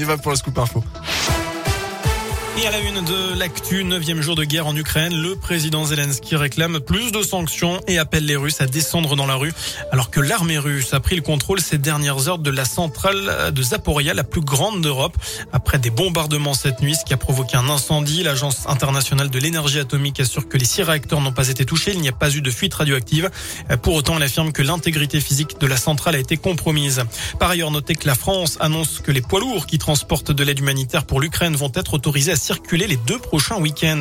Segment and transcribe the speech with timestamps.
[0.00, 0.82] y va pour le scoop info.
[2.62, 6.36] Et à la une de l'actu, neuvième jour de guerre en Ukraine, le président Zelensky
[6.36, 9.54] réclame plus de sanctions et appelle les Russes à descendre dans la rue,
[9.92, 13.62] alors que l'armée russe a pris le contrôle ces dernières heures de la centrale de
[13.62, 15.16] Zaporia, la plus grande d'Europe,
[15.54, 18.22] après des bombardements cette nuit, ce qui a provoqué un incendie.
[18.24, 22.00] L'agence internationale de l'énergie atomique assure que les six réacteurs n'ont pas été touchés, il
[22.02, 23.30] n'y a pas eu de fuite radioactive.
[23.80, 27.04] Pour autant, elle affirme que l'intégrité physique de la centrale a été compromise.
[27.38, 30.58] Par ailleurs, notez que la France annonce que les poids lourds qui transportent de l'aide
[30.58, 32.36] humanitaire pour l'Ukraine vont être autorisés à
[32.72, 34.00] les deux prochains week-ends.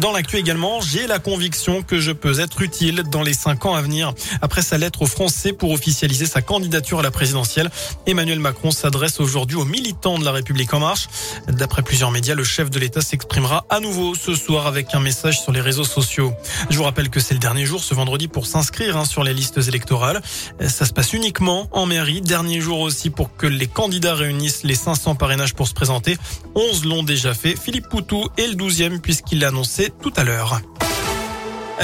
[0.00, 3.74] Dans l'actu également, j'ai la conviction que je peux être utile dans les cinq ans
[3.74, 4.12] à venir.
[4.40, 7.70] Après sa lettre aux Français pour officialiser sa candidature à la présidentielle,
[8.06, 11.08] Emmanuel Macron s'adresse aujourd'hui aux militants de la République en marche.
[11.48, 15.40] D'après plusieurs médias, le chef de l'État s'exprimera à nouveau ce soir avec un message
[15.40, 16.32] sur les réseaux sociaux.
[16.70, 19.34] Je vous rappelle que c'est le dernier jour ce vendredi pour s'inscrire hein, sur les
[19.34, 20.22] listes électorales.
[20.66, 22.20] Ça se passe uniquement en mairie.
[22.20, 26.16] Dernier jour aussi pour que les candidats réunissent les 500 parrainages pour se présenter.
[26.54, 27.56] 11 l'ont déjà fait.
[27.72, 30.60] Philippe Poutou est le 12e puisqu'il l'a annoncé tout à l'heure.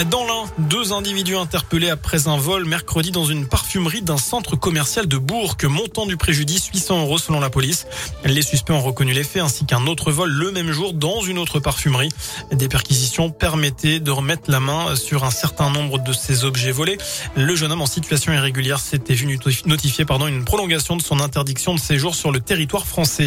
[0.04, 5.08] Dans l'un, deux individus interpellés après un vol mercredi dans une parfumerie d'un centre commercial
[5.08, 5.56] de Bourg.
[5.64, 7.86] Montant du préjudice 800 euros selon la police.
[8.24, 11.36] Les suspects ont reconnu les faits ainsi qu'un autre vol le même jour dans une
[11.36, 12.10] autre parfumerie.
[12.52, 16.98] Des perquisitions permettaient de remettre la main sur un certain nombre de ces objets volés.
[17.34, 21.74] Le jeune homme en situation irrégulière s'était vu notifier pardon, une prolongation de son interdiction
[21.74, 23.26] de séjour sur le territoire français.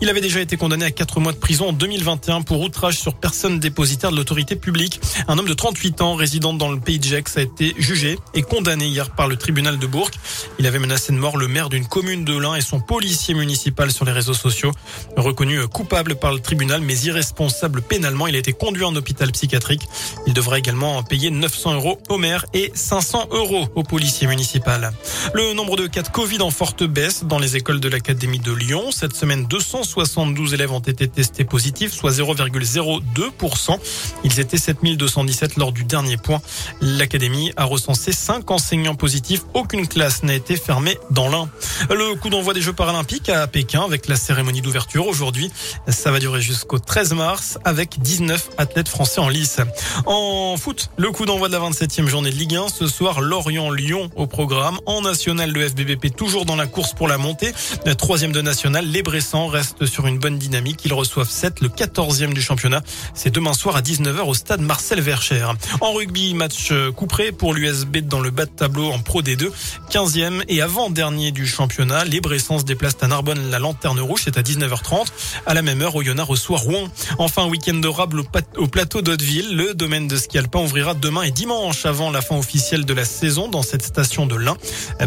[0.00, 3.14] Il avait déjà été condamné à quatre mois de prison en 2021 pour outrage sur
[3.14, 5.00] personne dépositaire de l'autorité publique.
[5.28, 8.42] Un homme de 38 ans, résident dans le pays de Gex, a été jugé et
[8.42, 10.10] condamné hier par le tribunal de Bourg.
[10.58, 13.90] Il avait menacé de mort le maire d'une commune de l'Ain et son policier municipal
[13.90, 14.72] sur les réseaux sociaux.
[15.16, 19.82] Reconnu coupable par le tribunal mais irresponsable pénalement, il a été conduit en hôpital psychiatrique.
[20.26, 24.92] Il devra également payer 900 euros au maire et 500 euros au policier municipal.
[25.34, 28.52] Le nombre de cas de Covid en forte baisse dans les écoles de l'Académie de
[28.52, 28.90] Lyon.
[28.90, 33.78] Cette semaine, 272 élèves ont été testés positifs, soit 0,02%.
[34.24, 36.40] Ils étaient 7217 lors du dernier point.
[36.80, 39.42] L'académie a recensé 5 enseignants positifs.
[39.54, 41.50] Aucune classe n'a été fermée dans l'un.
[41.90, 45.50] Le coup d'envoi des Jeux paralympiques à Pékin avec la cérémonie d'ouverture aujourd'hui.
[45.88, 49.58] Ça va durer jusqu'au 13 mars avec 19 athlètes français en lice.
[50.06, 52.68] En foot, le coup d'envoi de la 27e journée de Ligue 1.
[52.68, 54.78] Ce soir, Lorient-Lyon au programme.
[54.86, 57.52] En national, le FBBP toujours dans la course pour la montée.
[57.84, 60.82] La troisième de national, les Bressans restent sur une bonne dynamique.
[60.84, 62.82] Ils reçoivent 7, le 14e du championnat.
[63.12, 65.46] C'est demain soir à 19h au stade Marcel Vercher.
[65.80, 69.50] En rugby, match couperé pour l'USB dans le bas de tableau en Pro D2.
[69.90, 72.04] 15e et avant-dernier du championnat.
[72.04, 73.50] Les Bressans se déplacent à Narbonne.
[73.50, 75.06] La lanterne rouge, c'est à 19h30.
[75.46, 76.88] À la même heure, Oyonnax reçoit Rouen.
[77.18, 78.22] Enfin, week-end de rable
[78.56, 79.56] au plateau d'Hauteville.
[79.56, 83.04] Le domaine de ski alpin ouvrira demain et dimanche avant la fin officielle de la
[83.04, 84.56] saison dans cette station de l'Ain.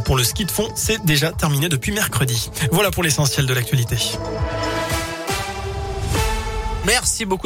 [0.06, 2.50] Pour le ski de fond, c'est déjà terminé depuis mercredi.
[2.72, 3.98] Voilà pour l'essentiel de l'actualité.
[6.86, 7.42] Merci beaucoup.